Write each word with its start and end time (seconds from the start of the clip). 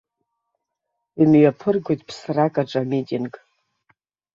Имҩаԥыргоит 1.21 2.01
ԥсракаҿ 2.07 2.71
амитинг. 2.81 3.33